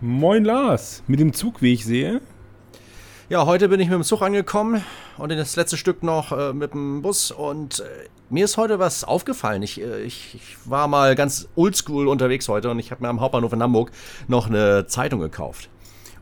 Moin 0.00 0.44
Lars, 0.44 1.02
mit 1.08 1.18
dem 1.18 1.32
Zug, 1.32 1.60
wie 1.60 1.72
ich 1.72 1.84
sehe. 1.84 2.20
Ja, 3.30 3.46
heute 3.46 3.70
bin 3.70 3.80
ich 3.80 3.88
mit 3.88 3.94
dem 3.94 4.02
Zug 4.02 4.20
angekommen 4.20 4.84
und 5.16 5.32
das 5.32 5.56
letzte 5.56 5.78
Stück 5.78 6.02
noch 6.02 6.30
äh, 6.30 6.52
mit 6.52 6.74
dem 6.74 7.00
Bus 7.00 7.30
und 7.30 7.80
äh, 7.80 7.84
mir 8.28 8.44
ist 8.44 8.58
heute 8.58 8.78
was 8.78 9.02
aufgefallen. 9.02 9.62
Ich, 9.62 9.80
äh, 9.80 10.02
ich, 10.02 10.34
ich, 10.34 10.56
war 10.66 10.88
mal 10.88 11.14
ganz 11.14 11.48
oldschool 11.56 12.06
unterwegs 12.06 12.46
heute 12.48 12.70
und 12.70 12.78
ich 12.78 12.90
habe 12.90 13.02
mir 13.02 13.08
am 13.08 13.22
Hauptbahnhof 13.22 13.54
in 13.54 13.62
Hamburg 13.62 13.92
noch 14.28 14.48
eine 14.48 14.86
Zeitung 14.88 15.20
gekauft. 15.20 15.70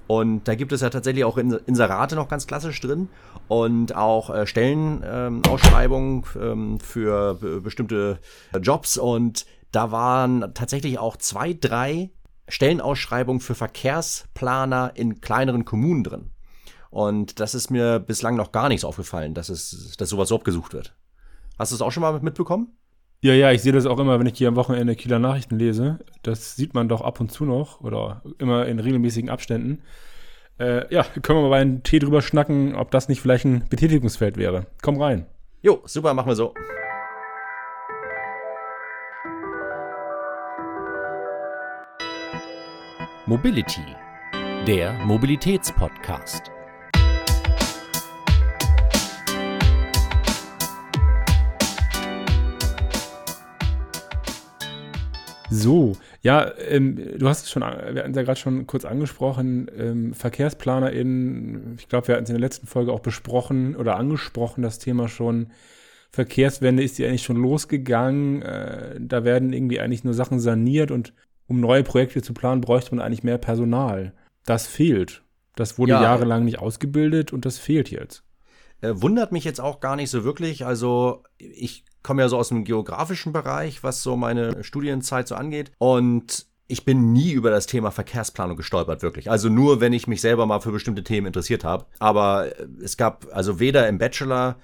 Und 0.06 0.46
da 0.46 0.54
gibt 0.54 0.70
es 0.70 0.80
ja 0.80 0.90
tatsächlich 0.90 1.24
auch 1.24 1.38
Inserate 1.38 2.14
noch 2.14 2.28
ganz 2.28 2.46
klassisch 2.46 2.80
drin 2.80 3.08
und 3.48 3.96
auch 3.96 4.30
äh, 4.30 4.46
Stellenausschreibungen 4.46 6.24
ähm, 6.40 6.78
für 6.78 7.34
bestimmte 7.62 8.20
Jobs. 8.60 8.96
Und 8.96 9.44
da 9.72 9.90
waren 9.90 10.54
tatsächlich 10.54 11.00
auch 11.00 11.16
zwei, 11.16 11.52
drei 11.52 12.10
Stellenausschreibungen 12.46 13.40
für 13.40 13.56
Verkehrsplaner 13.56 14.92
in 14.94 15.20
kleineren 15.20 15.64
Kommunen 15.64 16.04
drin. 16.04 16.30
Und 16.92 17.40
das 17.40 17.54
ist 17.54 17.70
mir 17.70 18.00
bislang 18.00 18.36
noch 18.36 18.52
gar 18.52 18.68
nichts 18.68 18.84
aufgefallen, 18.84 19.32
dass, 19.32 19.48
es, 19.48 19.96
dass 19.96 20.10
sowas 20.10 20.28
überhaupt 20.28 20.44
gesucht 20.44 20.74
wird. 20.74 20.94
Hast 21.58 21.72
du 21.72 21.76
es 21.76 21.80
auch 21.80 21.90
schon 21.90 22.02
mal 22.02 22.20
mitbekommen? 22.20 22.68
Ja, 23.22 23.32
ja, 23.32 23.50
ich 23.50 23.62
sehe 23.62 23.72
das 23.72 23.86
auch 23.86 23.98
immer, 23.98 24.20
wenn 24.20 24.26
ich 24.26 24.36
hier 24.36 24.48
am 24.48 24.56
Wochenende 24.56 24.94
Kieler 24.94 25.18
Nachrichten 25.18 25.58
lese. 25.58 26.00
Das 26.22 26.54
sieht 26.54 26.74
man 26.74 26.90
doch 26.90 27.00
ab 27.00 27.18
und 27.18 27.32
zu 27.32 27.46
noch 27.46 27.80
oder 27.80 28.20
immer 28.38 28.66
in 28.66 28.78
regelmäßigen 28.78 29.30
Abständen. 29.30 29.80
Äh, 30.60 30.92
ja, 30.94 31.02
können 31.02 31.38
wir 31.38 31.42
mal 31.44 31.48
bei 31.48 31.60
einem 31.62 31.82
Tee 31.82 31.98
drüber 31.98 32.20
schnacken, 32.20 32.74
ob 32.74 32.90
das 32.90 33.08
nicht 33.08 33.22
vielleicht 33.22 33.46
ein 33.46 33.64
Betätigungsfeld 33.70 34.36
wäre. 34.36 34.66
Komm 34.82 35.00
rein. 35.00 35.24
Jo, 35.62 35.80
super, 35.86 36.12
machen 36.12 36.28
wir 36.28 36.36
so. 36.36 36.52
Mobility, 43.24 43.80
der 44.66 44.92
Mobilitätspodcast. 45.06 46.50
So, 55.52 55.96
ja, 56.22 56.50
ähm, 56.68 57.18
du 57.18 57.28
hast 57.28 57.44
es 57.44 57.50
schon, 57.50 57.62
wir 57.62 57.68
hatten 57.68 58.10
es 58.10 58.16
ja 58.16 58.22
gerade 58.22 58.38
schon 58.38 58.66
kurz 58.66 58.84
angesprochen, 58.84 59.70
ähm, 59.76 60.14
VerkehrsplanerInnen, 60.14 61.76
ich 61.78 61.88
glaube, 61.88 62.08
wir 62.08 62.14
hatten 62.14 62.24
es 62.24 62.30
in 62.30 62.36
der 62.36 62.40
letzten 62.40 62.66
Folge 62.66 62.92
auch 62.92 63.00
besprochen 63.00 63.76
oder 63.76 63.96
angesprochen, 63.96 64.62
das 64.62 64.78
Thema 64.78 65.08
schon. 65.08 65.48
Verkehrswende 66.10 66.82
ist 66.82 66.98
ja 66.98 67.08
eigentlich 67.08 67.22
schon 67.22 67.40
losgegangen. 67.40 68.42
Äh, 68.42 69.00
da 69.00 69.24
werden 69.24 69.52
irgendwie 69.52 69.80
eigentlich 69.80 70.04
nur 70.04 70.12
Sachen 70.12 70.40
saniert 70.40 70.90
und 70.90 71.14
um 71.46 71.60
neue 71.60 71.82
Projekte 71.82 72.22
zu 72.22 72.34
planen, 72.34 72.60
bräuchte 72.60 72.94
man 72.94 73.04
eigentlich 73.04 73.24
mehr 73.24 73.38
Personal. 73.38 74.12
Das 74.44 74.66
fehlt. 74.66 75.22
Das 75.56 75.78
wurde 75.78 75.92
ja. 75.92 76.02
jahrelang 76.02 76.44
nicht 76.44 76.58
ausgebildet 76.58 77.32
und 77.32 77.44
das 77.44 77.58
fehlt 77.58 77.90
jetzt. 77.90 78.24
Äh, 78.82 79.00
wundert 79.00 79.32
mich 79.32 79.44
jetzt 79.44 79.60
auch 79.60 79.80
gar 79.80 79.96
nicht 79.96 80.10
so 80.10 80.24
wirklich. 80.24 80.66
Also 80.66 81.22
ich 81.38 81.84
komme 82.02 82.22
ja 82.22 82.28
so 82.28 82.36
aus 82.36 82.48
dem 82.48 82.64
geografischen 82.64 83.32
Bereich, 83.32 83.82
was 83.82 84.02
so 84.02 84.16
meine 84.16 84.62
Studienzeit 84.64 85.28
so 85.28 85.36
angeht. 85.36 85.70
Und 85.78 86.46
ich 86.66 86.84
bin 86.84 87.12
nie 87.12 87.32
über 87.32 87.50
das 87.50 87.66
Thema 87.66 87.90
Verkehrsplanung 87.90 88.56
gestolpert, 88.56 89.02
wirklich. 89.02 89.30
Also 89.30 89.48
nur, 89.48 89.80
wenn 89.80 89.92
ich 89.92 90.06
mich 90.06 90.20
selber 90.20 90.46
mal 90.46 90.60
für 90.60 90.72
bestimmte 90.72 91.04
Themen 91.04 91.28
interessiert 91.28 91.64
habe. 91.64 91.86
Aber 92.00 92.58
äh, 92.58 92.66
es 92.82 92.96
gab 92.96 93.26
also 93.32 93.60
weder 93.60 93.88
im 93.88 93.98
Bachelor 93.98 94.56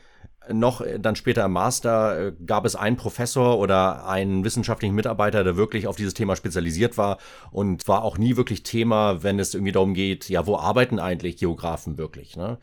noch 0.51 0.81
äh, 0.81 0.99
dann 0.99 1.15
später 1.15 1.45
im 1.45 1.53
Master 1.53 2.33
gab 2.45 2.65
es 2.65 2.75
einen 2.75 2.97
Professor 2.97 3.59
oder 3.59 4.07
einen 4.07 4.45
wissenschaftlichen 4.45 4.95
Mitarbeiter, 4.95 5.45
der 5.45 5.57
wirklich 5.57 5.87
auf 5.87 5.97
dieses 5.97 6.15
Thema 6.15 6.35
spezialisiert 6.35 6.99
war 6.99 7.19
und 7.51 7.87
war 7.87 8.03
auch 8.03 8.19
nie 8.19 8.37
wirklich 8.37 8.63
Thema, 8.63 9.23
wenn 9.23 9.39
es 9.39 9.55
irgendwie 9.55 9.73
darum 9.73 9.95
geht, 9.95 10.29
ja, 10.29 10.47
wo 10.47 10.57
arbeiten 10.57 10.99
eigentlich 10.99 11.37
Geografen 11.37 11.99
wirklich? 11.99 12.37
Ne? 12.37 12.59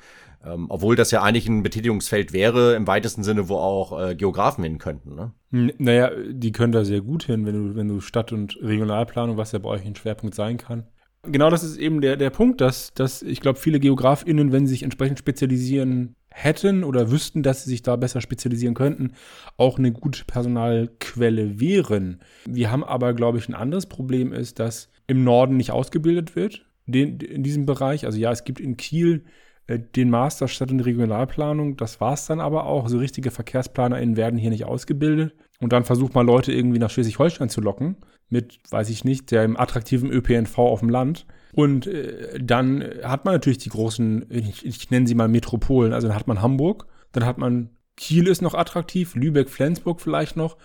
Ähm, 0.45 0.67
obwohl 0.69 0.95
das 0.95 1.11
ja 1.11 1.23
eigentlich 1.23 1.47
ein 1.47 1.63
Betätigungsfeld 1.63 2.33
wäre, 2.33 2.75
im 2.75 2.87
weitesten 2.87 3.23
Sinne, 3.23 3.49
wo 3.49 3.55
auch 3.55 3.99
äh, 3.99 4.15
Geografen 4.15 4.63
hin 4.63 4.77
könnten. 4.77 5.15
Ne? 5.15 5.31
Naja, 5.77 6.11
die 6.29 6.51
können 6.51 6.71
da 6.71 6.85
sehr 6.85 7.01
gut 7.01 7.23
hin, 7.23 7.45
wenn 7.45 7.55
du, 7.55 7.75
wenn 7.75 7.87
du 7.87 7.99
Stadt- 8.01 8.31
und 8.31 8.57
Regionalplanung, 8.61 9.37
was 9.37 9.53
ja 9.53 9.59
bei 9.59 9.69
euch 9.69 9.85
ein 9.85 9.95
Schwerpunkt 9.95 10.35
sein 10.35 10.57
kann. 10.57 10.85
Genau 11.23 11.49
das 11.49 11.63
ist 11.63 11.77
eben 11.77 12.01
der, 12.01 12.17
der 12.17 12.29
Punkt, 12.29 12.61
dass, 12.61 12.93
dass 12.93 13.23
ich 13.23 13.41
glaube, 13.41 13.57
viele 13.57 13.79
GeografInnen, 13.79 14.51
wenn 14.51 14.67
sie 14.67 14.73
sich 14.73 14.83
entsprechend 14.83 15.17
spezialisieren 15.17 16.15
hätten 16.29 16.83
oder 16.83 17.09
wüssten, 17.09 17.41
dass 17.41 17.63
sie 17.63 17.71
sich 17.71 17.81
da 17.81 17.95
besser 17.95 18.21
spezialisieren 18.21 18.75
könnten, 18.75 19.13
auch 19.57 19.79
eine 19.79 19.91
gute 19.91 20.25
Personalquelle 20.25 21.59
wären. 21.59 22.19
Wir 22.45 22.71
haben 22.71 22.83
aber, 22.83 23.13
glaube 23.13 23.39
ich, 23.39 23.49
ein 23.49 23.55
anderes 23.55 23.87
Problem 23.87 24.33
ist, 24.33 24.59
dass 24.59 24.89
im 25.07 25.23
Norden 25.23 25.57
nicht 25.57 25.71
ausgebildet 25.71 26.35
wird 26.35 26.65
den, 26.85 27.19
in 27.19 27.43
diesem 27.43 27.65
Bereich. 27.65 28.05
Also 28.05 28.19
ja, 28.19 28.31
es 28.31 28.43
gibt 28.43 28.59
in 28.59 28.77
Kiel 28.77 29.25
den 29.67 30.09
Master 30.09 30.47
Stadt- 30.47 30.71
und 30.71 30.81
Regionalplanung. 30.81 31.77
Das 31.77 31.99
war 31.99 32.13
es 32.13 32.25
dann 32.25 32.39
aber 32.39 32.65
auch. 32.65 32.87
So 32.87 32.97
richtige 32.97 33.31
VerkehrsplanerInnen 33.31 34.17
werden 34.17 34.37
hier 34.37 34.51
nicht 34.51 34.65
ausgebildet. 34.65 35.33
Und 35.59 35.73
dann 35.73 35.85
versucht 35.85 36.13
man 36.13 36.25
Leute 36.25 36.51
irgendwie 36.51 36.79
nach 36.79 36.89
Schleswig-Holstein 36.89 37.49
zu 37.49 37.61
locken. 37.61 37.97
Mit, 38.29 38.59
weiß 38.69 38.89
ich 38.89 39.03
nicht, 39.03 39.31
dem 39.31 39.57
attraktiven 39.57 40.11
ÖPNV 40.11 40.57
auf 40.57 40.79
dem 40.79 40.89
Land. 40.89 41.25
Und 41.53 41.87
äh, 41.87 42.39
dann 42.39 42.83
hat 43.03 43.25
man 43.25 43.33
natürlich 43.33 43.59
die 43.59 43.69
großen, 43.69 44.25
ich, 44.29 44.65
ich 44.65 44.91
nenne 44.91 45.07
sie 45.07 45.15
mal 45.15 45.27
Metropolen. 45.27 45.93
Also 45.93 46.07
dann 46.07 46.15
hat 46.15 46.27
man 46.27 46.41
Hamburg, 46.41 46.87
dann 47.11 47.25
hat 47.25 47.37
man 47.37 47.69
Kiel 47.97 48.27
ist 48.27 48.41
noch 48.41 48.53
attraktiv, 48.53 49.15
Lübeck, 49.15 49.49
Flensburg 49.49 50.01
vielleicht 50.01 50.35
noch. 50.35 50.57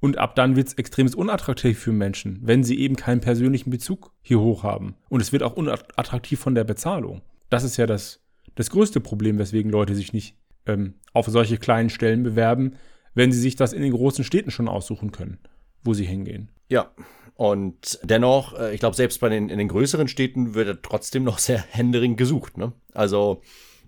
Und 0.00 0.16
ab 0.16 0.36
dann 0.36 0.54
wird 0.54 0.68
es 0.68 0.74
extrem 0.74 1.12
unattraktiv 1.12 1.78
für 1.78 1.92
Menschen, 1.92 2.38
wenn 2.42 2.62
sie 2.62 2.78
eben 2.78 2.94
keinen 2.94 3.20
persönlichen 3.20 3.70
Bezug 3.70 4.12
hier 4.22 4.38
hoch 4.38 4.62
haben. 4.62 4.94
Und 5.08 5.20
es 5.20 5.32
wird 5.32 5.42
auch 5.42 5.54
unattraktiv 5.54 6.38
von 6.38 6.54
der 6.54 6.62
Bezahlung. 6.62 7.22
Das 7.50 7.64
ist 7.64 7.76
ja 7.78 7.86
das, 7.86 8.20
das 8.58 8.70
größte 8.70 8.98
Problem, 8.98 9.38
weswegen 9.38 9.70
Leute 9.70 9.94
sich 9.94 10.12
nicht 10.12 10.36
ähm, 10.66 10.94
auf 11.12 11.26
solche 11.26 11.58
kleinen 11.58 11.90
Stellen 11.90 12.24
bewerben, 12.24 12.74
wenn 13.14 13.30
sie 13.30 13.38
sich 13.38 13.54
das 13.54 13.72
in 13.72 13.82
den 13.82 13.92
großen 13.92 14.24
Städten 14.24 14.50
schon 14.50 14.66
aussuchen 14.66 15.12
können, 15.12 15.38
wo 15.84 15.94
sie 15.94 16.04
hingehen. 16.04 16.50
Ja, 16.68 16.90
und 17.34 18.00
dennoch, 18.02 18.58
äh, 18.58 18.74
ich 18.74 18.80
glaube, 18.80 18.96
selbst 18.96 19.20
bei 19.20 19.28
den, 19.28 19.48
in 19.48 19.58
den 19.58 19.68
größeren 19.68 20.08
Städten 20.08 20.54
wird 20.54 20.82
trotzdem 20.82 21.22
noch 21.22 21.38
sehr 21.38 21.58
händering 21.70 22.16
gesucht. 22.16 22.58
Ne? 22.58 22.72
Also, 22.94 23.42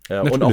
äh, 0.09 0.20
und 0.20 0.41
auch, 0.44 0.53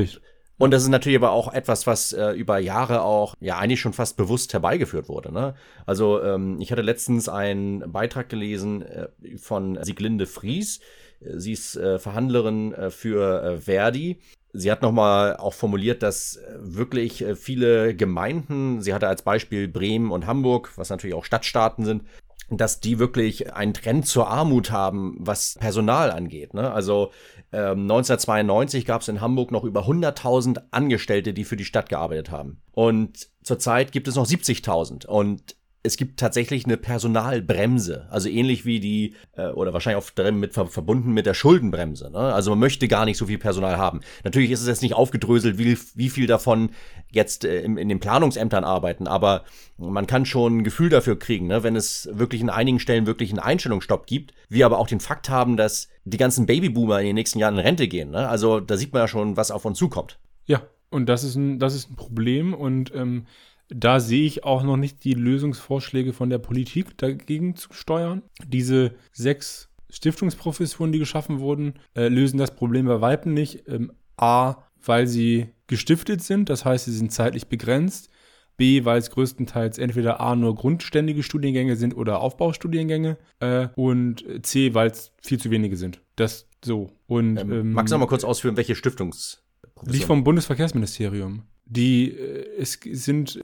und 0.58 0.72
das 0.72 0.82
ist 0.82 0.90
natürlich 0.90 1.20
aber 1.20 1.30
auch 1.30 1.54
etwas, 1.54 1.86
was 1.86 2.12
äh, 2.12 2.32
über 2.32 2.58
Jahre 2.58 3.04
auch 3.04 3.36
ja 3.40 3.60
eigentlich 3.60 3.80
schon 3.80 3.94
fast 3.94 4.18
bewusst 4.18 4.52
herbeigeführt 4.52 5.10
wurde. 5.10 5.32
Ne? 5.32 5.54
Also 5.86 6.24
ähm, 6.24 6.60
ich 6.60 6.72
hatte 6.72 6.82
letztens 6.82 7.30
einen 7.30 7.92
Beitrag 7.92 8.30
gelesen 8.30 8.82
äh, 8.82 9.10
von 9.38 9.78
Sieglinde 9.84 10.26
Fries. 10.26 10.80
Sie 11.20 11.52
ist 11.52 11.76
äh, 11.76 12.00
Verhandlerin 12.00 12.74
äh, 12.74 12.90
für 12.90 13.44
äh, 13.44 13.58
Verdi. 13.58 14.20
Sie 14.54 14.72
hat 14.72 14.82
nochmal 14.82 15.38
auch 15.38 15.54
formuliert, 15.54 16.02
dass 16.04 16.38
äh, 16.38 16.58
wirklich 16.60 17.22
äh, 17.22 17.36
viele 17.36 17.96
Gemeinden, 17.96 18.82
sie 18.82 18.94
hatte 18.94 19.08
als 19.08 19.22
Beispiel 19.22 19.68
Bremen 19.68 20.12
und 20.12 20.26
Hamburg, 20.26 20.72
was 20.78 20.90
natürlich 20.90 21.16
auch 21.16 21.26
Stadtstaaten 21.26 21.86
sind, 21.86 22.04
dass 22.50 22.80
die 22.80 22.98
wirklich 22.98 23.54
einen 23.54 23.74
Trend 23.74 24.08
zur 24.08 24.30
Armut 24.30 24.72
haben, 24.72 25.18
was 25.20 25.58
Personal 25.60 26.12
angeht. 26.12 26.54
Ne? 26.54 26.72
Also 26.72 27.12
ähm, 27.52 27.82
1992 27.82 28.86
gab 28.86 29.02
es 29.02 29.10
in 29.10 29.20
Hamburg 29.20 29.52
noch 29.52 29.66
über 29.66 29.82
100.000 29.82 30.62
Angestellte, 30.72 31.34
die 31.34 31.44
für 31.44 31.58
die 31.58 31.66
Stadt 31.66 31.90
gearbeitet 31.90 32.32
haben. 32.32 32.62
Und 32.72 33.28
zurzeit 33.44 33.92
gibt 33.92 34.08
es 34.08 34.16
noch 34.16 34.26
70.000. 34.26 35.06
Und 35.06 35.57
es 35.88 35.98
gibt 35.98 36.20
tatsächlich 36.20 36.66
eine 36.66 36.78
Personalbremse, 36.78 38.08
also 38.12 38.30
ähnlich 38.30 38.66
wie 38.66 38.80
die, 38.80 39.16
äh, 39.36 39.48
oder 39.48 39.74
wahrscheinlich 39.74 40.04
auch 40.04 40.32
mit, 40.32 40.54
verbunden 40.54 41.14
mit 41.14 41.26
der 41.26 41.34
Schuldenbremse. 41.34 42.12
Ne? 42.12 42.20
Also 42.20 42.52
man 42.52 42.60
möchte 42.60 42.88
gar 42.88 43.06
nicht 43.06 43.18
so 43.18 43.26
viel 43.26 43.38
Personal 43.38 43.78
haben. 43.78 44.02
Natürlich 44.24 44.52
ist 44.52 44.62
es 44.62 44.68
jetzt 44.68 44.82
nicht 44.82 44.94
aufgedröselt, 44.94 45.58
wie, 45.58 45.78
wie 45.96 46.10
viel 46.10 46.28
davon 46.28 46.72
jetzt 47.10 47.46
äh, 47.46 47.62
in, 47.62 47.78
in 47.78 47.90
den 47.90 48.00
Planungsämtern 48.00 48.64
arbeiten, 48.64 49.08
aber 49.08 49.46
man 49.78 50.08
kann 50.08 50.26
schon 50.26 50.60
ein 50.60 50.64
Gefühl 50.64 50.90
dafür 50.90 51.18
kriegen, 51.18 51.48
ne? 51.48 51.64
wenn 51.64 51.76
es 51.76 52.10
wirklich 52.12 52.42
in 52.42 52.50
einigen 52.50 52.80
Stellen 52.80 53.08
wirklich 53.08 53.30
einen 53.30 53.40
Einstellungsstopp 53.40 54.06
gibt. 54.06 54.34
Wir 54.50 54.66
aber 54.66 54.80
auch 54.80 54.88
den 54.88 55.00
Fakt 55.00 55.30
haben, 55.30 55.58
dass 55.58 55.88
die 56.04 56.18
ganzen 56.18 56.46
Babyboomer 56.46 57.00
in 57.00 57.08
den 57.08 57.16
nächsten 57.16 57.40
Jahren 57.40 57.56
in 57.56 57.62
Rente 57.62 57.88
gehen. 57.88 58.12
Ne? 58.12 58.28
Also 58.28 58.60
da 58.60 58.76
sieht 58.78 58.94
man 58.94 59.04
ja 59.04 59.08
schon, 59.08 59.38
was 59.38 59.52
auf 59.52 59.66
uns 59.66 59.78
zukommt. 59.78 60.20
Ja, 60.46 60.64
und 60.90 61.08
das 61.08 61.24
ist 61.24 61.36
ein, 61.36 61.60
das 61.60 61.76
ist 61.76 61.90
ein 61.90 61.96
Problem 61.96 62.54
und 62.54 62.94
ähm, 62.94 63.26
da 63.70 64.00
sehe 64.00 64.26
ich 64.26 64.44
auch 64.44 64.64
noch 64.64 64.78
nicht 64.78 65.04
die 65.04 65.14
Lösungsvorschläge 65.14 66.14
von 66.14 66.30
der 66.30 66.38
Politik 66.38 66.98
dagegen 66.98 67.56
zu 67.56 67.74
steuern. 67.74 68.24
Diese 68.48 68.94
sechs 69.12 69.70
Stiftungsprofessuren, 69.90 70.92
die 70.92 71.00
geschaffen 71.00 71.40
wurden, 71.40 71.74
äh, 71.96 72.08
lösen 72.08 72.38
das 72.38 72.56
Problem 72.56 72.86
bei 72.86 73.02
Weitem 73.02 73.34
nicht. 73.34 73.68
Ähm, 73.68 73.92
A, 74.18 74.64
weil 74.84 75.08
sie 75.08 75.50
gestiftet 75.68 76.22
sind, 76.22 76.50
das 76.50 76.66
heißt, 76.66 76.86
sie 76.86 76.94
sind 76.94 77.12
zeitlich 77.12 77.48
begrenzt. 77.48 78.10
B, 78.56 78.86
weil 78.86 78.98
es 78.98 79.12
größtenteils 79.12 79.78
entweder 79.78 80.20
A, 80.20 80.36
nur 80.36 80.56
grundständige 80.56 81.22
Studiengänge 81.22 81.76
sind 81.76 81.96
oder 81.96 82.22
Aufbaustudiengänge 82.22 83.18
äh, 83.40 83.68
und 83.76 84.26
C, 84.42 84.74
weil 84.74 84.90
es 84.90 85.12
viel 85.22 85.40
zu 85.40 85.52
wenige 85.52 85.78
sind. 85.78 86.02
Das 86.16 86.48
so. 86.66 86.90
Und, 87.06 87.38
ähm, 87.38 87.52
ähm, 87.52 87.72
magst 87.74 87.92
du 87.92 87.96
noch 87.96 88.06
mal 88.06 88.10
kurz 88.10 88.24
ausführen, 88.24 88.58
welche 88.58 88.76
Stiftungs... 88.76 89.44
Die 89.84 90.00
vom 90.00 90.24
Bundesverkehrsministerium. 90.24 91.44
Die, 91.70 92.12
äh, 92.12 92.60
es 92.60 92.80
sind 92.92 93.44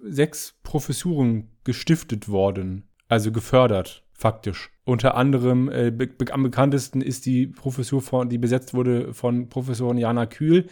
sechs 0.00 0.58
Professuren 0.62 1.48
gestiftet 1.64 2.28
worden, 2.28 2.84
also 3.08 3.32
gefördert, 3.32 4.04
faktisch. 4.12 4.70
Unter 4.84 5.16
anderem, 5.16 5.68
äh, 5.70 5.90
be 5.90 6.08
am 6.32 6.42
bekanntesten 6.42 7.02
ist 7.02 7.26
die 7.26 7.46
Professur, 7.46 8.00
von, 8.00 8.28
die 8.28 8.38
besetzt 8.38 8.72
wurde 8.72 9.12
von 9.12 9.48
Professorin 9.48 9.98
Jana 9.98 10.26
Kühl, 10.26 10.66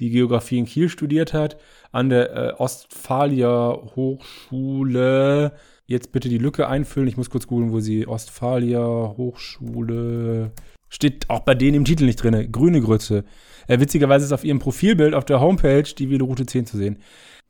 die 0.00 0.10
Geografie 0.10 0.58
in 0.58 0.64
Kiel 0.64 0.88
studiert 0.88 1.32
hat, 1.32 1.56
an 1.92 2.08
der 2.08 2.34
äh, 2.34 2.52
Ostfalia 2.54 3.78
Hochschule. 3.94 5.52
Jetzt 5.86 6.10
bitte 6.10 6.28
die 6.28 6.38
Lücke 6.38 6.66
einfüllen. 6.66 7.08
Ich 7.08 7.16
muss 7.16 7.30
kurz 7.30 7.46
googeln, 7.46 7.70
wo 7.70 7.78
sie 7.78 8.08
Ostfalia 8.08 8.82
Hochschule 9.16 10.50
steht 10.88 11.28
auch 11.30 11.40
bei 11.40 11.54
denen 11.54 11.76
im 11.76 11.84
Titel 11.84 12.04
nicht 12.04 12.22
drin. 12.22 12.50
Grüne 12.52 12.80
Grütze. 12.80 13.24
Äh, 13.66 13.80
witzigerweise 13.80 14.24
ist 14.24 14.32
auf 14.32 14.44
ihrem 14.44 14.58
Profilbild 14.58 15.14
auf 15.14 15.24
der 15.24 15.40
Homepage 15.40 15.82
die 15.82 16.10
Veloroute 16.10 16.46
10 16.46 16.66
zu 16.66 16.76
sehen. 16.76 16.98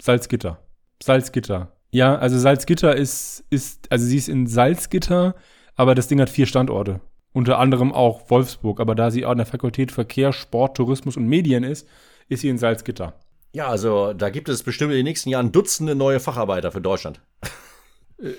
Salzgitter. 0.01 0.59
Salzgitter. 1.03 1.73
Ja, 1.91 2.17
also 2.17 2.39
Salzgitter 2.39 2.97
ist, 2.97 3.45
ist, 3.51 3.91
also 3.93 4.05
sie 4.05 4.17
ist 4.17 4.29
in 4.29 4.47
Salzgitter, 4.47 5.35
aber 5.77 5.95
das 5.95 6.09
Ding 6.09 6.21
hat 6.21 6.31
vier 6.31 6.47
Standorte. 6.47 7.01
Unter 7.33 7.59
anderem 7.59 7.93
auch 7.93 8.31
Wolfsburg. 8.31 8.81
Aber 8.81 8.95
da 8.95 9.11
sie 9.11 9.27
auch 9.27 9.33
in 9.33 9.39
der 9.39 9.47
Fakultät 9.47 9.93
Verkehr, 9.93 10.33
Sport, 10.33 10.77
Tourismus 10.77 11.17
und 11.17 11.27
Medien 11.27 11.65
ist, 11.65 11.87
ist 12.29 12.41
sie 12.41 12.49
in 12.49 12.59
Salzgitter. 12.59 13.15
Ja, 13.53 13.69
also 13.69 14.13
da 14.13 14.31
gibt 14.31 14.49
es 14.49 14.63
bestimmt 14.63 14.91
in 14.91 14.97
den 14.97 15.05
nächsten 15.05 15.31
Jahren 15.31 15.53
Dutzende 15.53 15.95
neue 15.95 16.21
Facharbeiter 16.21 16.73
für 16.73 16.81
Deutschland. 16.81 17.21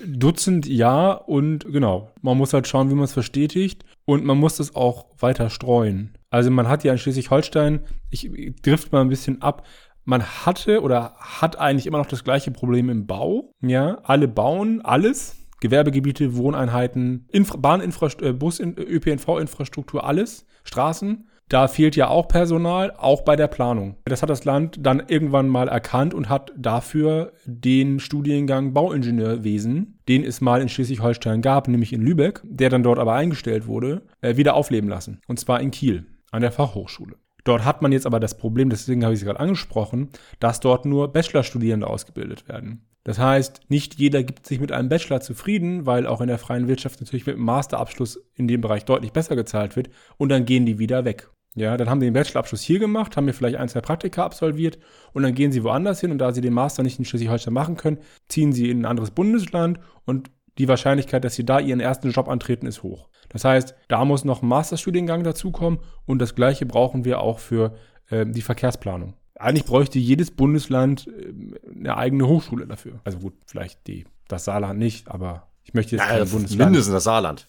Dutzend 0.06 0.66
ja 0.66 1.12
und 1.12 1.64
genau. 1.70 2.10
Man 2.22 2.38
muss 2.38 2.52
halt 2.52 2.66
schauen, 2.66 2.90
wie 2.90 2.94
man 2.94 3.04
es 3.04 3.12
verstetigt 3.12 3.84
und 4.04 4.24
man 4.24 4.38
muss 4.38 4.56
das 4.56 4.74
auch 4.74 5.06
weiter 5.18 5.50
streuen. 5.50 6.16
Also 6.30 6.50
man 6.50 6.68
hat 6.68 6.84
ja 6.84 6.92
in 6.92 6.98
Schleswig-Holstein, 6.98 7.80
ich 8.10 8.30
drift 8.62 8.92
mal 8.92 9.02
ein 9.02 9.08
bisschen 9.08 9.42
ab, 9.42 9.66
man 10.04 10.22
hatte 10.22 10.82
oder 10.82 11.14
hat 11.18 11.58
eigentlich 11.58 11.86
immer 11.86 11.98
noch 11.98 12.06
das 12.06 12.24
gleiche 12.24 12.50
Problem 12.50 12.88
im 12.88 13.06
Bau. 13.06 13.52
Ja, 13.60 13.98
alle 14.04 14.28
bauen 14.28 14.80
alles. 14.82 15.36
Gewerbegebiete, 15.60 16.36
Wohneinheiten, 16.36 17.26
Infra 17.32 17.56
Bahninfrastruktur, 17.56 18.28
äh, 18.28 18.32
Bus, 18.34 18.60
ÖPNV-Infrastruktur, 18.60 20.04
alles, 20.04 20.46
Straßen. 20.64 21.28
Da 21.48 21.68
fehlt 21.68 21.94
ja 21.94 22.08
auch 22.08 22.26
Personal, 22.26 22.92
auch 22.96 23.22
bei 23.22 23.36
der 23.36 23.46
Planung. 23.46 23.96
Das 24.04 24.20
hat 24.20 24.30
das 24.30 24.44
Land 24.44 24.78
dann 24.80 25.04
irgendwann 25.06 25.48
mal 25.48 25.68
erkannt 25.68 26.12
und 26.12 26.28
hat 26.28 26.52
dafür 26.56 27.32
den 27.44 28.00
Studiengang 28.00 28.72
Bauingenieurwesen, 28.72 30.00
den 30.08 30.24
es 30.24 30.40
mal 30.40 30.60
in 30.60 30.68
Schleswig-Holstein 30.68 31.42
gab, 31.42 31.68
nämlich 31.68 31.92
in 31.92 32.02
Lübeck, 32.02 32.40
der 32.42 32.68
dann 32.68 32.82
dort 32.82 32.98
aber 32.98 33.14
eingestellt 33.14 33.68
wurde, 33.68 34.02
äh, 34.22 34.36
wieder 34.36 34.54
aufleben 34.54 34.90
lassen. 34.90 35.20
Und 35.28 35.38
zwar 35.38 35.60
in 35.60 35.70
Kiel, 35.70 36.06
an 36.32 36.42
der 36.42 36.50
Fachhochschule. 36.50 37.14
Dort 37.44 37.64
hat 37.64 37.80
man 37.80 37.92
jetzt 37.92 38.06
aber 38.06 38.18
das 38.18 38.36
Problem, 38.36 38.68
deswegen 38.68 39.04
habe 39.04 39.14
ich 39.14 39.20
es 39.20 39.24
gerade 39.24 39.38
angesprochen, 39.38 40.08
dass 40.40 40.58
dort 40.58 40.84
nur 40.84 41.12
Bachelorstudierende 41.12 41.86
ausgebildet 41.86 42.48
werden. 42.48 42.88
Das 43.04 43.20
heißt, 43.20 43.60
nicht 43.68 44.00
jeder 44.00 44.24
gibt 44.24 44.46
sich 44.46 44.58
mit 44.58 44.72
einem 44.72 44.88
Bachelor 44.88 45.20
zufrieden, 45.20 45.86
weil 45.86 46.08
auch 46.08 46.20
in 46.20 46.26
der 46.26 46.38
freien 46.38 46.66
Wirtschaft 46.66 47.00
natürlich 47.00 47.24
mit 47.24 47.36
einem 47.36 47.44
Masterabschluss 47.44 48.20
in 48.34 48.48
dem 48.48 48.60
Bereich 48.60 48.84
deutlich 48.84 49.12
besser 49.12 49.36
gezahlt 49.36 49.76
wird 49.76 49.90
und 50.16 50.28
dann 50.28 50.44
gehen 50.44 50.66
die 50.66 50.80
wieder 50.80 51.04
weg. 51.04 51.30
Ja, 51.56 51.78
dann 51.78 51.88
haben 51.88 52.00
sie 52.00 52.06
den 52.06 52.12
Bachelorabschluss 52.12 52.60
hier 52.60 52.78
gemacht, 52.78 53.16
haben 53.16 53.24
mir 53.24 53.32
vielleicht 53.32 53.56
ein, 53.56 53.68
zwei 53.70 53.80
Praktika 53.80 54.22
absolviert 54.22 54.78
und 55.14 55.22
dann 55.22 55.34
gehen 55.34 55.52
sie 55.52 55.64
woanders 55.64 56.00
hin 56.00 56.10
und 56.10 56.18
da 56.18 56.30
sie 56.32 56.42
den 56.42 56.52
Master 56.52 56.82
nicht 56.82 56.98
in 56.98 57.06
Schleswig-Holstein 57.06 57.54
machen 57.54 57.78
können, 57.78 57.96
ziehen 58.28 58.52
sie 58.52 58.70
in 58.70 58.82
ein 58.82 58.84
anderes 58.84 59.10
Bundesland 59.10 59.80
und 60.04 60.30
die 60.58 60.68
Wahrscheinlichkeit, 60.68 61.24
dass 61.24 61.34
sie 61.34 61.46
da 61.46 61.58
ihren 61.58 61.80
ersten 61.80 62.10
Job 62.10 62.28
antreten, 62.28 62.66
ist 62.66 62.82
hoch. 62.82 63.08
Das 63.30 63.44
heißt, 63.44 63.74
da 63.88 64.04
muss 64.04 64.24
noch 64.24 64.42
ein 64.42 64.48
Masterstudiengang 64.48 65.24
dazukommen 65.24 65.80
und 66.04 66.18
das 66.18 66.34
gleiche 66.34 66.66
brauchen 66.66 67.06
wir 67.06 67.20
auch 67.20 67.38
für 67.38 67.74
äh, 68.10 68.26
die 68.26 68.42
Verkehrsplanung. 68.42 69.14
Eigentlich 69.34 69.64
bräuchte 69.64 69.98
jedes 69.98 70.30
Bundesland 70.30 71.06
äh, 71.06 71.32
eine 71.74 71.96
eigene 71.96 72.28
Hochschule 72.28 72.66
dafür. 72.66 73.00
Also 73.04 73.18
gut, 73.18 73.32
vielleicht 73.46 73.86
die, 73.86 74.04
das 74.28 74.44
Saarland 74.44 74.78
nicht, 74.78 75.08
aber 75.08 75.48
ich 75.64 75.72
möchte 75.72 75.96
jetzt 75.96 76.06
ja, 76.06 76.18
Bundesland. 76.18 76.70
Mindestens 76.70 76.92
das 76.92 77.04
Saarland. 77.04 77.48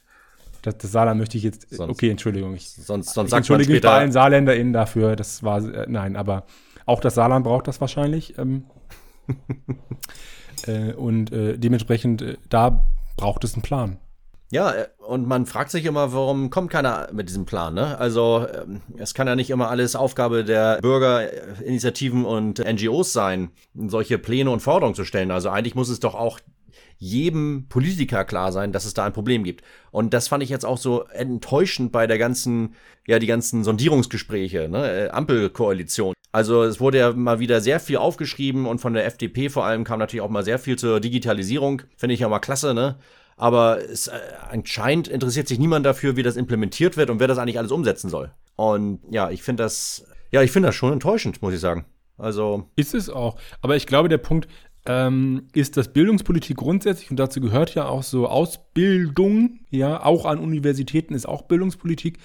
Das, 0.67 0.77
das 0.79 0.91
Saarland 0.91 1.17
möchte 1.17 1.37
ich 1.37 1.43
jetzt. 1.43 1.73
Sonst, 1.73 1.89
okay, 1.89 2.09
Entschuldigung. 2.09 2.53
Ich, 2.53 2.69
sonst, 2.69 3.13
sonst 3.13 3.31
ich 3.31 3.37
entschuldige 3.37 3.71
mich 3.71 3.81
bei 3.81 3.89
allen 3.89 4.11
SaarländerInnen 4.11 4.73
dafür. 4.73 5.15
Das 5.15 5.41
war. 5.41 5.63
Äh, 5.63 5.85
nein, 5.87 6.17
aber 6.17 6.43
auch 6.85 6.99
das 6.99 7.15
Saarland 7.15 7.45
braucht 7.45 7.69
das 7.69 7.79
wahrscheinlich. 7.79 8.37
Ähm, 8.37 8.65
äh, 10.67 10.91
und 10.91 11.31
äh, 11.31 11.57
dementsprechend, 11.57 12.21
äh, 12.21 12.37
da 12.49 12.85
braucht 13.15 13.45
es 13.45 13.53
einen 13.53 13.61
Plan. 13.61 13.97
Ja, 14.51 14.73
äh, 14.73 14.87
und 15.05 15.25
man 15.25 15.45
fragt 15.45 15.71
sich 15.71 15.85
immer, 15.85 16.11
warum 16.11 16.49
kommt 16.49 16.69
keiner 16.69 17.07
mit 17.13 17.29
diesem 17.29 17.45
Plan, 17.45 17.73
ne? 17.73 17.97
Also, 17.97 18.45
ähm, 18.53 18.81
es 18.97 19.13
kann 19.13 19.27
ja 19.27 19.37
nicht 19.37 19.49
immer 19.49 19.69
alles 19.69 19.95
Aufgabe 19.95 20.43
der 20.43 20.79
Bürgerinitiativen 20.81 22.25
und 22.25 22.59
NGOs 22.59 23.13
sein, 23.13 23.51
solche 23.73 24.17
Pläne 24.17 24.51
und 24.51 24.59
Forderungen 24.59 24.95
zu 24.95 25.05
stellen. 25.05 25.31
Also 25.31 25.49
eigentlich 25.49 25.75
muss 25.75 25.87
es 25.87 26.01
doch 26.01 26.15
auch 26.15 26.41
jedem 26.97 27.65
Politiker 27.69 28.25
klar 28.25 28.51
sein, 28.51 28.71
dass 28.71 28.85
es 28.85 28.93
da 28.93 29.05
ein 29.05 29.13
Problem 29.13 29.43
gibt. 29.43 29.63
Und 29.91 30.13
das 30.13 30.27
fand 30.27 30.43
ich 30.43 30.49
jetzt 30.49 30.65
auch 30.65 30.77
so 30.77 31.03
enttäuschend 31.03 31.91
bei 31.91 32.07
der 32.07 32.17
ganzen, 32.17 32.75
ja, 33.05 33.19
die 33.19 33.27
ganzen 33.27 33.63
Sondierungsgespräche, 33.63 34.67
ne, 34.69 35.05
äh, 35.05 35.09
Ampelkoalition. 35.09 36.13
Also 36.31 36.63
es 36.63 36.79
wurde 36.79 36.97
ja 36.99 37.13
mal 37.13 37.39
wieder 37.39 37.61
sehr 37.61 37.79
viel 37.79 37.97
aufgeschrieben 37.97 38.65
und 38.65 38.79
von 38.79 38.93
der 38.93 39.05
FDP 39.05 39.49
vor 39.49 39.65
allem 39.65 39.83
kam 39.83 39.99
natürlich 39.99 40.21
auch 40.21 40.29
mal 40.29 40.43
sehr 40.43 40.59
viel 40.59 40.77
zur 40.77 40.99
Digitalisierung. 40.99 41.83
Finde 41.95 42.13
ich 42.13 42.19
ja 42.19 42.29
mal 42.29 42.39
klasse, 42.39 42.73
ne? 42.73 42.97
Aber 43.37 43.79
es, 43.79 44.07
äh, 44.07 44.19
anscheinend 44.49 45.07
interessiert 45.07 45.47
sich 45.47 45.59
niemand 45.59 45.85
dafür, 45.85 46.15
wie 46.15 46.23
das 46.23 46.35
implementiert 46.35 46.97
wird 46.97 47.09
und 47.09 47.19
wer 47.19 47.27
das 47.27 47.37
eigentlich 47.37 47.59
alles 47.59 47.71
umsetzen 47.71 48.09
soll. 48.09 48.31
Und 48.55 48.99
ja, 49.11 49.29
ich 49.29 49.43
finde 49.43 49.63
das, 49.63 50.05
ja, 50.31 50.41
ich 50.41 50.51
finde 50.51 50.67
das 50.67 50.75
schon 50.75 50.91
enttäuschend, 50.91 51.41
muss 51.41 51.53
ich 51.53 51.59
sagen. 51.59 51.85
Also. 52.17 52.69
Ist 52.75 52.95
es 52.95 53.09
auch. 53.09 53.39
Aber 53.61 53.75
ich 53.75 53.85
glaube, 53.85 54.09
der 54.09 54.17
Punkt, 54.17 54.47
ähm, 54.87 55.47
ist, 55.53 55.77
dass 55.77 55.91
Bildungspolitik 55.91 56.57
grundsätzlich, 56.57 57.11
und 57.11 57.17
dazu 57.17 57.41
gehört 57.41 57.75
ja 57.75 57.87
auch 57.87 58.03
so 58.03 58.27
Ausbildung, 58.27 59.59
ja, 59.69 60.03
auch 60.03 60.25
an 60.25 60.39
Universitäten 60.39 61.13
ist 61.13 61.27
auch 61.27 61.43
Bildungspolitik. 61.43 62.19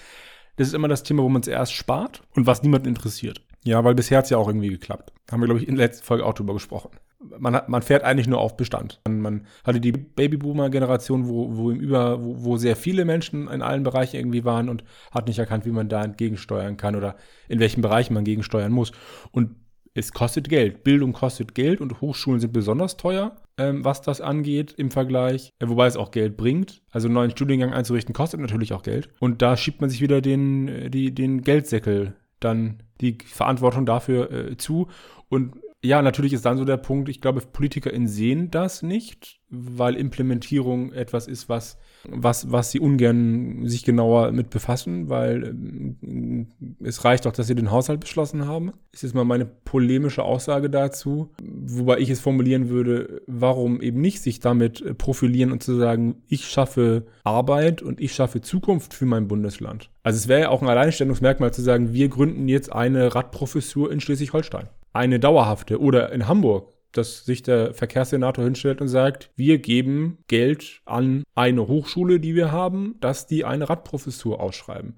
Das 0.55 0.67
ist 0.67 0.73
immer 0.73 0.87
das 0.87 1.03
Thema, 1.03 1.23
wo 1.23 1.29
man 1.29 1.43
zuerst 1.43 1.73
spart 1.73 2.21
und 2.35 2.47
was 2.47 2.63
niemanden 2.63 2.87
interessiert. 2.87 3.41
Ja, 3.65 3.83
weil 3.83 3.95
bisher 3.95 4.17
hat 4.17 4.25
es 4.25 4.29
ja 4.29 4.37
auch 4.37 4.47
irgendwie 4.47 4.69
geklappt. 4.69 5.13
Haben 5.31 5.41
wir, 5.41 5.45
glaube 5.45 5.61
ich, 5.61 5.67
in 5.67 5.75
der 5.75 5.87
letzten 5.87 6.05
Folge 6.05 6.25
auch 6.25 6.33
drüber 6.33 6.53
gesprochen. 6.53 6.91
Man, 7.39 7.55
hat, 7.55 7.69
man 7.69 7.81
fährt 7.81 8.03
eigentlich 8.03 8.27
nur 8.27 8.39
auf 8.39 8.57
Bestand. 8.57 8.99
Man, 9.07 9.21
man 9.21 9.47
hatte 9.63 9.79
die 9.79 9.93
Babyboomer-Generation, 9.93 11.27
wo, 11.27 11.55
wo, 11.55 11.71
im 11.71 11.79
Über, 11.79 12.21
wo, 12.21 12.43
wo 12.43 12.57
sehr 12.57 12.75
viele 12.75 13.05
Menschen 13.05 13.47
in 13.47 13.61
allen 13.61 13.83
Bereichen 13.83 14.17
irgendwie 14.17 14.43
waren 14.43 14.67
und 14.67 14.83
hat 15.11 15.27
nicht 15.27 15.39
erkannt, 15.39 15.65
wie 15.65 15.71
man 15.71 15.87
da 15.87 16.03
entgegensteuern 16.03 16.75
kann 16.75 16.95
oder 16.95 17.15
in 17.47 17.59
welchen 17.59 17.81
Bereichen 17.81 18.13
man 18.13 18.25
gegensteuern 18.25 18.73
muss. 18.73 18.91
Und 19.31 19.55
es 19.93 20.11
kostet 20.11 20.49
Geld. 20.49 20.83
Bildung 20.83 21.13
kostet 21.13 21.53
Geld 21.55 21.81
und 21.81 22.01
Hochschulen 22.01 22.39
sind 22.39 22.53
besonders 22.53 22.97
teuer, 22.97 23.35
ähm, 23.57 23.85
was 23.85 24.01
das 24.01 24.21
angeht 24.21 24.73
im 24.77 24.91
Vergleich. 24.91 25.51
Äh, 25.59 25.67
wobei 25.67 25.87
es 25.87 25.97
auch 25.97 26.11
Geld 26.11 26.37
bringt. 26.37 26.81
Also 26.91 27.07
einen 27.07 27.15
neuen 27.15 27.31
Studiengang 27.31 27.73
einzurichten 27.73 28.13
kostet 28.13 28.39
natürlich 28.39 28.73
auch 28.73 28.83
Geld. 28.83 29.09
Und 29.19 29.41
da 29.41 29.55
schiebt 29.55 29.81
man 29.81 29.89
sich 29.89 30.01
wieder 30.01 30.21
den, 30.21 30.67
äh, 30.67 30.89
die, 30.89 31.13
den 31.13 31.41
Geldsäckel 31.41 32.15
dann 32.39 32.81
die 33.01 33.17
Verantwortung 33.25 33.85
dafür 33.85 34.31
äh, 34.31 34.57
zu. 34.57 34.87
Und 35.29 35.55
ja, 35.85 36.01
natürlich 36.01 36.31
ist 36.31 36.45
dann 36.45 36.57
so 36.57 36.63
der 36.63 36.77
Punkt, 36.77 37.09
ich 37.09 37.19
glaube, 37.19 37.41
PolitikerInnen 37.41 38.07
sehen 38.07 38.49
das 38.49 38.83
nicht, 38.83 39.41
weil 39.49 39.95
Implementierung 39.95 40.93
etwas 40.93 41.27
ist, 41.27 41.49
was, 41.49 41.77
was, 42.07 42.53
was 42.53 42.71
sie 42.71 42.79
ungern 42.79 43.67
sich 43.67 43.83
genauer 43.83 44.31
mit 44.31 44.49
befassen, 44.49 45.09
weil 45.09 45.43
ähm, 45.43 46.47
es 46.81 47.03
reicht 47.03 47.25
doch, 47.25 47.33
dass 47.33 47.47
sie 47.47 47.55
den 47.55 47.69
Haushalt 47.69 47.99
beschlossen 47.99 48.47
haben. 48.47 48.71
Ist 48.93 49.03
jetzt 49.03 49.13
mal 49.13 49.25
meine 49.25 49.45
polemische 49.45 50.23
Aussage 50.23 50.69
dazu, 50.69 51.31
wobei 51.43 51.97
ich 51.97 52.09
es 52.09 52.21
formulieren 52.21 52.69
würde, 52.69 53.21
warum 53.27 53.81
eben 53.81 53.99
nicht 53.99 54.21
sich 54.21 54.39
damit 54.39 54.97
profilieren 54.97 55.51
und 55.51 55.63
zu 55.63 55.75
sagen, 55.75 56.23
ich 56.29 56.47
schaffe 56.47 57.07
Arbeit 57.25 57.81
und 57.81 57.99
ich 57.99 58.13
schaffe 58.15 58.39
Zukunft 58.39 58.93
für 58.93 59.05
mein 59.05 59.27
Bundesland. 59.27 59.89
Also 60.01 60.15
es 60.15 60.29
wäre 60.29 60.41
ja 60.41 60.49
auch 60.49 60.61
ein 60.61 60.69
Alleinstellungsmerkmal 60.69 61.53
zu 61.53 61.61
sagen, 61.61 61.91
wir 61.91 62.07
gründen 62.07 62.47
jetzt 62.47 62.71
eine 62.71 63.13
Radprofessur 63.13 63.91
in 63.91 63.99
Schleswig-Holstein 63.99 64.69
eine 64.93 65.19
dauerhafte. 65.19 65.81
Oder 65.81 66.11
in 66.11 66.27
Hamburg, 66.27 66.73
dass 66.91 67.25
sich 67.25 67.41
der 67.41 67.73
Verkehrssenator 67.73 68.43
hinstellt 68.43 68.79
und 68.79 68.87
sagt, 68.87 69.31
wir 69.35 69.57
geben 69.57 70.19
Geld 70.27 70.81
an 70.85 71.23
eine 71.35 71.67
Hochschule, 71.67 72.19
die 72.19 72.35
wir 72.35 72.51
haben, 72.51 72.95
dass 73.01 73.27
die 73.27 73.43
eine 73.43 73.69
Radprofessur 73.69 74.39
ausschreiben. 74.39 74.97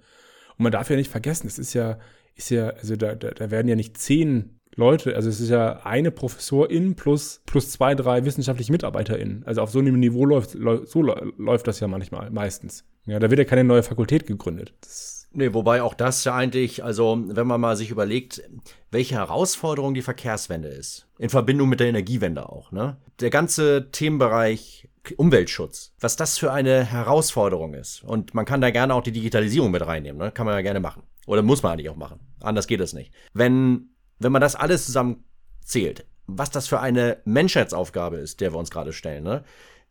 Und 0.57 0.63
man 0.63 0.71
darf 0.71 0.89
ja 0.89 0.95
nicht 0.95 1.09
vergessen, 1.09 1.47
es 1.47 1.57
ist 1.57 1.73
ja, 1.73 1.97
ist 2.35 2.51
ja, 2.51 2.69
also 2.69 2.95
da, 2.95 3.15
da, 3.15 3.31
da 3.31 3.49
werden 3.49 3.67
ja 3.67 3.75
nicht 3.75 3.97
zehn 3.97 4.59
Leute, 4.75 5.15
also 5.15 5.29
es 5.29 5.39
ist 5.39 5.49
ja 5.49 5.85
eine 5.85 6.11
Professorin 6.11 6.95
plus, 6.95 7.41
plus 7.45 7.71
zwei, 7.71 7.95
drei 7.95 8.25
wissenschaftliche 8.25 8.73
MitarbeiterInnen. 8.73 9.43
Also 9.45 9.61
auf 9.61 9.71
so 9.71 9.79
einem 9.79 9.97
Niveau 9.99 10.25
läuft, 10.25 10.51
so 10.51 11.01
läuft 11.01 11.67
das 11.67 11.79
ja 11.79 11.87
manchmal, 11.87 12.29
meistens. 12.29 12.83
Ja, 13.05 13.19
da 13.19 13.29
wird 13.29 13.39
ja 13.39 13.45
keine 13.45 13.63
neue 13.63 13.83
Fakultät 13.83 14.27
gegründet. 14.27 14.73
Das 14.81 15.14
Nee, 15.37 15.53
wobei 15.53 15.81
auch 15.81 15.93
das 15.93 16.23
ja 16.23 16.33
eigentlich, 16.33 16.81
also 16.83 17.21
wenn 17.27 17.45
man 17.45 17.59
mal 17.59 17.75
sich 17.75 17.91
überlegt, 17.91 18.41
welche 18.89 19.15
Herausforderung 19.15 19.93
die 19.93 20.01
Verkehrswende 20.01 20.69
ist, 20.69 21.07
in 21.19 21.29
Verbindung 21.29 21.67
mit 21.67 21.81
der 21.81 21.87
Energiewende 21.87 22.47
auch, 22.47 22.71
ne? 22.71 22.95
Der 23.19 23.29
ganze 23.29 23.91
Themenbereich 23.91 24.87
Umweltschutz, 25.17 25.93
was 25.99 26.15
das 26.15 26.37
für 26.37 26.53
eine 26.53 26.85
Herausforderung 26.85 27.73
ist. 27.73 28.01
Und 28.03 28.33
man 28.33 28.45
kann 28.45 28.61
da 28.61 28.71
gerne 28.71 28.95
auch 28.95 29.03
die 29.03 29.11
Digitalisierung 29.11 29.71
mit 29.71 29.85
reinnehmen, 29.85 30.17
ne? 30.17 30.31
Kann 30.31 30.45
man 30.45 30.55
ja 30.55 30.61
gerne 30.61 30.79
machen. 30.79 31.03
Oder 31.27 31.41
muss 31.41 31.61
man 31.61 31.73
eigentlich 31.73 31.89
auch 31.89 31.97
machen. 31.97 32.21
Anders 32.39 32.65
geht 32.65 32.79
es 32.79 32.93
nicht. 32.93 33.11
Wenn, 33.33 33.89
wenn 34.19 34.31
man 34.31 34.41
das 34.41 34.55
alles 34.55 34.85
zusammen 34.85 35.25
zählt, 35.59 36.05
was 36.27 36.49
das 36.49 36.67
für 36.67 36.79
eine 36.79 37.17
Menschheitsaufgabe 37.25 38.17
ist, 38.17 38.39
der 38.39 38.53
wir 38.53 38.57
uns 38.57 38.71
gerade 38.71 38.93
stellen, 38.93 39.25
ne? 39.25 39.43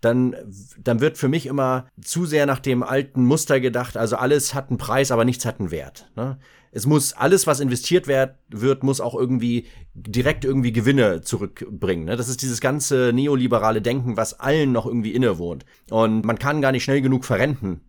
Dann, 0.04 0.36
dann 0.78 1.00
wird 1.00 1.18
für 1.18 1.28
mich 1.28 1.46
immer 1.46 1.86
zu 2.02 2.26
sehr 2.26 2.46
nach 2.46 2.60
dem 2.60 2.82
alten 2.82 3.24
Muster 3.24 3.60
gedacht. 3.60 3.96
Also 3.96 4.16
alles 4.16 4.54
hat 4.54 4.68
einen 4.68 4.78
Preis, 4.78 5.10
aber 5.10 5.24
nichts 5.24 5.44
hat 5.44 5.60
einen 5.60 5.70
Wert. 5.70 6.10
Ne? 6.16 6.38
Es 6.72 6.86
muss 6.86 7.12
alles, 7.12 7.46
was 7.46 7.60
investiert 7.60 8.08
wird, 8.08 8.34
wird, 8.50 8.82
muss 8.82 9.00
auch 9.00 9.14
irgendwie 9.14 9.66
direkt 9.94 10.44
irgendwie 10.44 10.72
Gewinne 10.72 11.22
zurückbringen. 11.22 12.04
Ne? 12.04 12.16
Das 12.16 12.28
ist 12.28 12.42
dieses 12.42 12.60
ganze 12.60 13.12
neoliberale 13.14 13.80
Denken, 13.80 14.16
was 14.16 14.40
allen 14.40 14.72
noch 14.72 14.86
irgendwie 14.86 15.14
innewohnt. 15.14 15.64
Und 15.90 16.24
man 16.24 16.38
kann 16.38 16.60
gar 16.60 16.72
nicht 16.72 16.84
schnell 16.84 17.00
genug 17.00 17.24
verrenten, 17.24 17.80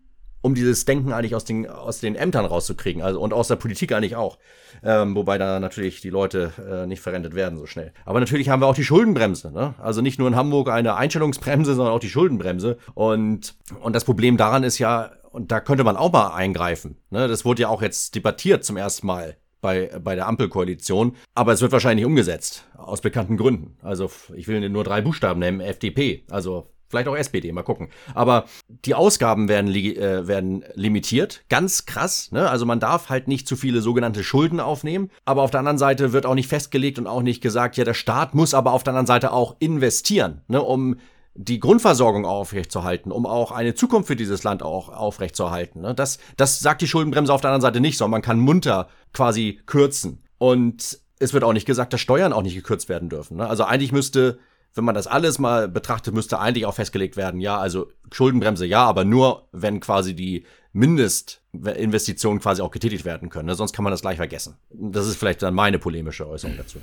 um 0.46 0.54
dieses 0.54 0.84
Denken 0.84 1.12
eigentlich 1.12 1.34
aus 1.34 1.44
den, 1.44 1.68
aus 1.68 1.98
den 1.98 2.14
Ämtern 2.14 2.44
rauszukriegen, 2.44 3.02
also 3.02 3.20
und 3.20 3.32
aus 3.34 3.48
der 3.48 3.56
Politik 3.56 3.90
eigentlich 3.90 4.14
auch. 4.14 4.38
Ähm, 4.84 5.16
wobei 5.16 5.38
da 5.38 5.58
natürlich 5.58 6.00
die 6.00 6.08
Leute 6.10 6.52
äh, 6.70 6.86
nicht 6.86 7.00
verrentet 7.00 7.34
werden 7.34 7.58
so 7.58 7.66
schnell. 7.66 7.92
Aber 8.04 8.20
natürlich 8.20 8.48
haben 8.48 8.62
wir 8.62 8.68
auch 8.68 8.74
die 8.76 8.84
Schuldenbremse. 8.84 9.50
Ne? 9.50 9.74
Also 9.78 10.02
nicht 10.02 10.20
nur 10.20 10.28
in 10.28 10.36
Hamburg 10.36 10.68
eine 10.68 10.94
Einstellungsbremse, 10.94 11.74
sondern 11.74 11.92
auch 11.92 11.98
die 12.00 12.08
Schuldenbremse. 12.08 12.78
Und, 12.94 13.56
und 13.80 13.96
das 13.96 14.04
Problem 14.04 14.36
daran 14.36 14.62
ist 14.62 14.78
ja, 14.78 15.10
und 15.32 15.50
da 15.50 15.58
könnte 15.58 15.82
man 15.82 15.96
auch 15.96 16.12
mal 16.12 16.28
eingreifen. 16.28 16.96
Ne? 17.10 17.26
Das 17.26 17.44
wurde 17.44 17.62
ja 17.62 17.68
auch 17.68 17.82
jetzt 17.82 18.14
debattiert 18.14 18.64
zum 18.64 18.76
ersten 18.76 19.08
Mal 19.08 19.36
bei, 19.60 19.90
bei 20.00 20.14
der 20.14 20.28
Ampelkoalition. 20.28 21.16
Aber 21.34 21.54
es 21.54 21.60
wird 21.60 21.72
wahrscheinlich 21.72 22.06
umgesetzt. 22.06 22.68
Aus 22.76 23.00
bekannten 23.00 23.36
Gründen. 23.36 23.78
Also 23.82 24.12
ich 24.36 24.46
will 24.46 24.68
nur 24.68 24.84
drei 24.84 25.00
Buchstaben 25.00 25.40
nennen. 25.40 25.60
FDP. 25.60 26.24
Also 26.30 26.68
Vielleicht 26.88 27.08
auch 27.08 27.16
SPD, 27.16 27.50
mal 27.52 27.62
gucken. 27.62 27.88
Aber 28.14 28.44
die 28.84 28.94
Ausgaben 28.94 29.48
werden, 29.48 29.66
li 29.66 29.96
äh, 29.96 30.26
werden 30.28 30.64
limitiert. 30.74 31.42
Ganz 31.48 31.86
krass. 31.86 32.30
Ne? 32.30 32.48
Also 32.48 32.64
man 32.66 32.80
darf 32.80 33.08
halt 33.08 33.28
nicht 33.28 33.48
zu 33.48 33.56
viele 33.56 33.80
sogenannte 33.80 34.22
Schulden 34.22 34.60
aufnehmen. 34.60 35.10
Aber 35.24 35.42
auf 35.42 35.50
der 35.50 35.60
anderen 35.60 35.78
Seite 35.78 36.12
wird 36.12 36.26
auch 36.26 36.34
nicht 36.34 36.48
festgelegt 36.48 36.98
und 36.98 37.06
auch 37.06 37.22
nicht 37.22 37.40
gesagt, 37.40 37.76
ja, 37.76 37.84
der 37.84 37.94
Staat 37.94 38.34
muss 38.34 38.54
aber 38.54 38.72
auf 38.72 38.84
der 38.84 38.92
anderen 38.92 39.06
Seite 39.06 39.32
auch 39.32 39.56
investieren, 39.58 40.42
ne? 40.48 40.62
um 40.62 40.96
die 41.38 41.60
Grundversorgung 41.60 42.24
aufrechtzuerhalten, 42.24 43.12
um 43.12 43.26
auch 43.26 43.52
eine 43.52 43.74
Zukunft 43.74 44.06
für 44.06 44.16
dieses 44.16 44.42
Land 44.42 44.62
auch 44.62 44.88
aufrechtzuerhalten. 44.88 45.82
Ne? 45.82 45.94
Das, 45.94 46.18
das 46.36 46.60
sagt 46.60 46.82
die 46.82 46.88
Schuldenbremse 46.88 47.32
auf 47.32 47.40
der 47.40 47.50
anderen 47.50 47.62
Seite 47.62 47.80
nicht, 47.80 47.98
sondern 47.98 48.12
man 48.12 48.22
kann 48.22 48.38
munter 48.38 48.88
quasi 49.12 49.60
kürzen. 49.66 50.22
Und 50.38 50.98
es 51.18 51.32
wird 51.32 51.44
auch 51.44 51.52
nicht 51.52 51.66
gesagt, 51.66 51.92
dass 51.92 52.00
Steuern 52.00 52.32
auch 52.32 52.42
nicht 52.42 52.54
gekürzt 52.54 52.88
werden 52.88 53.08
dürfen. 53.08 53.36
Ne? 53.38 53.48
Also 53.48 53.64
eigentlich 53.64 53.92
müsste 53.92 54.38
wenn 54.76 54.84
man 54.84 54.94
das 54.94 55.06
alles 55.06 55.38
mal 55.38 55.68
betrachtet, 55.68 56.14
müsste 56.14 56.38
eigentlich 56.38 56.66
auch 56.66 56.74
festgelegt 56.74 57.16
werden, 57.16 57.40
ja, 57.40 57.58
also 57.58 57.88
Schuldenbremse 58.12 58.66
ja, 58.66 58.84
aber 58.84 59.04
nur, 59.04 59.48
wenn 59.52 59.80
quasi 59.80 60.14
die 60.14 60.44
Mindestinvestitionen 60.72 62.40
quasi 62.40 62.60
auch 62.60 62.70
getätigt 62.70 63.06
werden 63.06 63.30
können. 63.30 63.46
Ne? 63.46 63.54
Sonst 63.54 63.72
kann 63.72 63.82
man 63.82 63.90
das 63.90 64.02
gleich 64.02 64.18
vergessen. 64.18 64.58
Das 64.70 65.06
ist 65.06 65.16
vielleicht 65.16 65.42
dann 65.42 65.54
meine 65.54 65.78
polemische 65.78 66.28
Äußerung 66.28 66.56
dazu. 66.58 66.78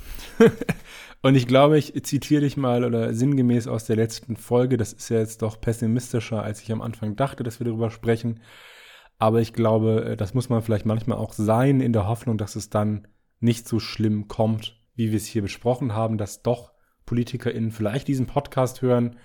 Und 1.22 1.36
ich 1.36 1.46
glaube, 1.46 1.78
ich 1.78 1.94
zitiere 2.04 2.40
dich 2.40 2.56
mal 2.56 2.84
oder 2.84 3.14
sinngemäß 3.14 3.68
aus 3.68 3.86
der 3.86 3.96
letzten 3.96 4.36
Folge. 4.36 4.76
Das 4.76 4.92
ist 4.92 5.08
ja 5.10 5.18
jetzt 5.20 5.42
doch 5.42 5.60
pessimistischer, 5.60 6.42
als 6.42 6.60
ich 6.60 6.72
am 6.72 6.82
Anfang 6.82 7.14
dachte, 7.14 7.44
dass 7.44 7.60
wir 7.60 7.66
darüber 7.66 7.90
sprechen. 7.90 8.40
Aber 9.18 9.40
ich 9.40 9.52
glaube, 9.52 10.04
äh, 10.04 10.16
das 10.16 10.34
muss 10.34 10.48
man 10.48 10.60
vielleicht 10.60 10.86
manchmal 10.86 11.18
auch 11.18 11.32
sein, 11.32 11.80
in 11.80 11.92
der 11.92 12.08
Hoffnung, 12.08 12.36
dass 12.36 12.56
es 12.56 12.68
dann 12.68 13.06
nicht 13.40 13.68
so 13.68 13.78
schlimm 13.78 14.26
kommt, 14.26 14.82
wie 14.96 15.12
wir 15.12 15.16
es 15.16 15.26
hier 15.26 15.42
besprochen 15.42 15.94
haben, 15.94 16.18
dass 16.18 16.42
doch 16.42 16.73
PolitikerInnen 17.06 17.70
vielleicht 17.70 18.08
diesen 18.08 18.26
Podcast 18.26 18.82
hören 18.82 19.16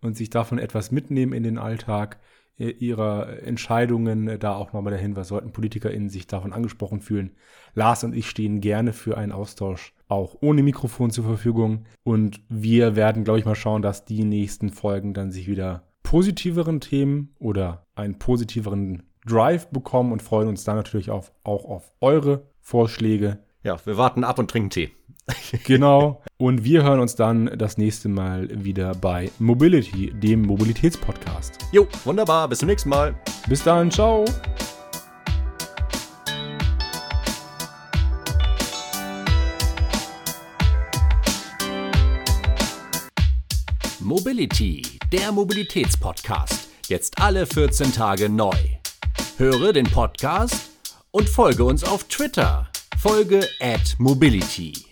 und 0.00 0.16
sich 0.16 0.30
davon 0.30 0.58
etwas 0.58 0.90
mitnehmen 0.90 1.32
in 1.32 1.42
den 1.42 1.58
Alltag 1.58 2.18
äh, 2.58 2.68
ihrer 2.70 3.42
Entscheidungen. 3.42 4.28
Äh, 4.28 4.38
da 4.38 4.54
auch 4.54 4.72
nochmal 4.72 4.92
der 4.92 5.00
Hinweis, 5.00 5.28
sollten 5.28 5.52
PolitikerInnen 5.52 6.08
sich 6.08 6.26
davon 6.26 6.52
angesprochen 6.52 7.00
fühlen. 7.00 7.32
Lars 7.74 8.04
und 8.04 8.14
ich 8.14 8.28
stehen 8.28 8.60
gerne 8.60 8.92
für 8.92 9.16
einen 9.16 9.32
Austausch 9.32 9.92
auch 10.08 10.36
ohne 10.40 10.62
Mikrofon 10.62 11.10
zur 11.10 11.24
Verfügung. 11.24 11.86
Und 12.04 12.40
wir 12.48 12.96
werden, 12.96 13.24
glaube 13.24 13.40
ich, 13.40 13.44
mal 13.44 13.54
schauen, 13.54 13.82
dass 13.82 14.04
die 14.04 14.24
nächsten 14.24 14.70
Folgen 14.70 15.14
dann 15.14 15.32
sich 15.32 15.48
wieder 15.48 15.88
positiveren 16.02 16.80
Themen 16.80 17.34
oder 17.38 17.86
einen 17.94 18.18
positiveren 18.18 19.02
Drive 19.26 19.68
bekommen 19.68 20.12
und 20.12 20.22
freuen 20.22 20.48
uns 20.48 20.64
dann 20.64 20.76
natürlich 20.76 21.10
auf, 21.10 21.32
auch 21.42 21.64
auf 21.64 21.90
eure 22.00 22.46
Vorschläge. 22.60 23.38
Ja, 23.64 23.78
wir 23.86 23.96
warten 23.96 24.24
ab 24.24 24.38
und 24.38 24.50
trinken 24.50 24.68
Tee. 24.68 24.90
genau. 25.64 26.22
Und 26.36 26.64
wir 26.64 26.82
hören 26.82 27.00
uns 27.00 27.16
dann 27.16 27.50
das 27.56 27.78
nächste 27.78 28.10
Mal 28.10 28.46
wieder 28.62 28.94
bei 28.94 29.30
Mobility, 29.38 30.10
dem 30.10 30.42
Mobilitätspodcast. 30.42 31.56
Jo, 31.72 31.88
wunderbar. 32.04 32.46
Bis 32.46 32.58
zum 32.58 32.68
nächsten 32.68 32.90
Mal. 32.90 33.14
Bis 33.48 33.64
dann. 33.64 33.90
Ciao. 33.90 34.26
Mobility, 43.98 44.82
der 45.10 45.32
Mobilitätspodcast. 45.32 46.68
Jetzt 46.88 47.18
alle 47.18 47.46
14 47.46 47.94
Tage 47.94 48.28
neu. 48.28 48.52
Höre 49.38 49.72
den 49.72 49.86
Podcast 49.86 50.68
und 51.10 51.30
folge 51.30 51.64
uns 51.64 51.82
auf 51.82 52.04
Twitter. 52.04 52.68
Folge 53.04 53.46
at 53.60 53.94
Mobility. 53.98 54.86